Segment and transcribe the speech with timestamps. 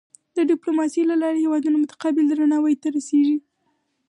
[0.35, 3.21] د ډیپلوماسۍ له لارې هېوادونه متقابل درناوی ته رسي.